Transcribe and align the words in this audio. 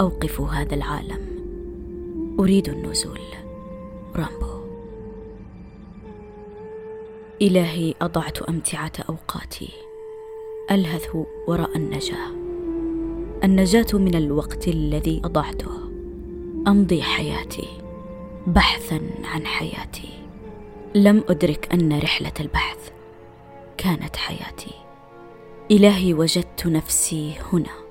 أوقف 0.00 0.40
هذا 0.40 0.74
العالم. 0.74 1.28
أريد 2.40 2.68
النزول. 2.68 3.20
رامبو. 4.16 4.58
إلهي 7.42 7.94
أضعت 8.02 8.42
أمتعة 8.42 8.92
أوقاتي. 9.08 9.68
ألهث 10.70 11.16
وراء 11.48 11.76
النجاة. 11.76 12.30
النجاة 13.44 13.86
من 13.92 14.14
الوقت 14.14 14.68
الذي 14.68 15.20
أضعته. 15.24 15.78
أمضي 16.66 17.02
حياتي. 17.02 17.68
بحثا 18.46 19.00
عن 19.24 19.46
حياتي. 19.46 20.08
لم 20.94 21.24
أدرك 21.28 21.68
أن 21.74 21.98
رحلة 21.98 22.32
البحث 22.40 22.90
كانت 23.76 24.16
حياتي. 24.16 24.74
إلهي 25.70 26.14
وجدت 26.14 26.66
نفسي 26.66 27.34
هنا. 27.52 27.87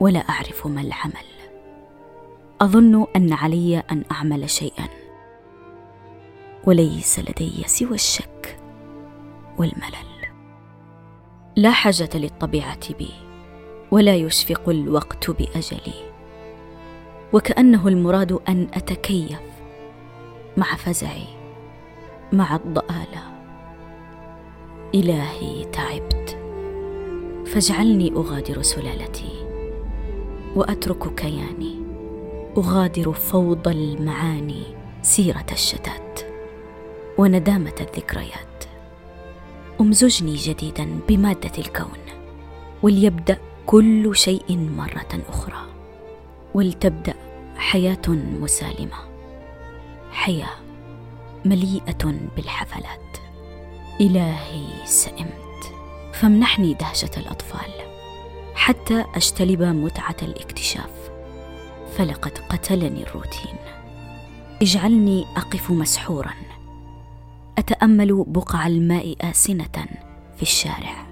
ولا 0.00 0.18
أعرف 0.18 0.66
ما 0.66 0.80
العمل. 0.80 1.26
أظن 2.60 3.06
أن 3.16 3.32
علي 3.32 3.78
أن 3.78 4.04
أعمل 4.12 4.50
شيئا. 4.50 4.88
وليس 6.64 7.18
لدي 7.18 7.62
سوى 7.66 7.94
الشك 7.94 8.58
والملل. 9.58 10.06
لا 11.56 11.70
حاجة 11.70 12.10
للطبيعة 12.14 12.94
بي 12.98 13.10
ولا 13.90 14.16
يشفق 14.16 14.68
الوقت 14.68 15.30
بأجلي. 15.30 16.12
وكأنه 17.32 17.88
المراد 17.88 18.32
أن 18.48 18.68
أتكيف 18.74 19.40
مع 20.56 20.76
فزعي 20.76 21.26
مع 22.32 22.56
الضآلة. 22.56 23.36
إلهي 24.94 25.64
تعبت 25.64 26.38
فاجعلني 27.46 28.12
أغادر 28.16 28.62
سلالتي. 28.62 29.45
واترك 30.56 31.14
كياني 31.14 31.82
أغادر 32.58 33.12
فوضى 33.12 33.70
المعاني 33.70 34.62
سيرة 35.02 35.46
الشتات 35.52 36.20
وندامة 37.18 37.74
الذكريات. 37.80 38.64
أمزجني 39.80 40.34
جديدا 40.34 41.00
بمادة 41.08 41.52
الكون 41.58 41.98
وليبدأ 42.82 43.38
كل 43.66 44.16
شيء 44.16 44.56
مرة 44.76 45.20
أخرى 45.28 45.66
ولتبدأ 46.54 47.14
حياة 47.56 48.08
مسالمة. 48.40 48.98
حياة 50.10 50.56
مليئة 51.44 52.14
بالحفلات. 52.36 53.16
إلهي 54.00 54.86
سئمت 54.86 55.72
فامنحني 56.12 56.74
دهشة 56.74 57.10
الأطفال. 57.16 57.75
حتى 58.56 59.04
أجتلب 59.14 59.62
متعة 59.62 60.16
الاكتشاف. 60.22 61.10
فلقد 61.96 62.38
قتلني 62.38 63.02
الروتين. 63.02 63.56
اجعلني 64.62 65.26
أقف 65.36 65.70
مسحورا. 65.70 66.34
أتأمل 67.58 68.24
بقع 68.26 68.66
الماء 68.66 69.16
آسنة 69.20 69.86
في 70.36 70.42
الشارع. 70.42 71.06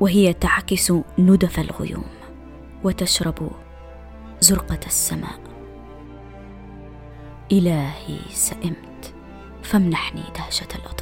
وهي 0.00 0.32
تعكس 0.32 0.92
ندف 1.18 1.58
الغيوم 1.58 2.04
وتشرب 2.84 3.50
زرقة 4.40 4.80
السماء. 4.86 5.40
إلهي 7.52 8.18
سئمت 8.30 9.14
فامنحني 9.62 10.22
دهشة 10.38 10.68
الأطفال. 10.74 10.99